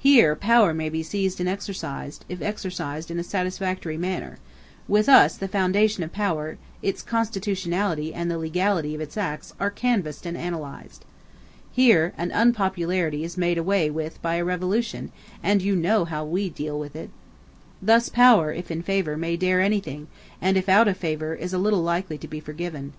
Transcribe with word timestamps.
Here 0.00 0.34
power 0.34 0.74
may 0.74 0.88
be 0.88 1.00
seized 1.04 1.38
and 1.38 1.48
exercised, 1.48 2.24
if 2.28 2.42
exercised 2.42 3.08
in 3.08 3.20
a 3.20 3.22
satisfactory 3.22 3.96
manner; 3.96 4.38
with 4.88 5.08
us 5.08 5.36
the 5.36 5.46
foundation 5.46 6.02
of 6.02 6.10
power, 6.12 6.58
its 6.82 7.02
constitutionality 7.02 8.12
and 8.12 8.28
the 8.28 8.36
legality 8.36 8.96
of 8.96 9.00
its 9.00 9.16
acts 9.16 9.54
are 9.60 9.70
canvassed 9.70 10.26
and 10.26 10.36
analyzed. 10.36 11.04
Here 11.70 12.12
an 12.18 12.32
unpopularity 12.32 13.22
is 13.22 13.36
made 13.38 13.58
away 13.58 13.90
with 13.90 14.20
by 14.20 14.34
a 14.34 14.44
revolution, 14.44 15.12
and 15.40 15.62
you 15.62 15.76
know 15.76 16.04
how 16.04 16.24
we 16.24 16.50
deal 16.50 16.76
with 16.76 16.96
it. 16.96 17.10
Thus, 17.80 18.08
power, 18.08 18.52
if 18.52 18.72
in 18.72 18.82
favor, 18.82 19.16
may 19.16 19.36
dare 19.36 19.60
anything, 19.60 20.08
and 20.42 20.56
if 20.56 20.68
out 20.68 20.88
of 20.88 20.96
favor 20.96 21.32
is 21.36 21.54
little 21.54 21.78
likely 21.84 22.18
to 22.18 22.26
be 22.26 22.40
forgiven.". 22.40 22.92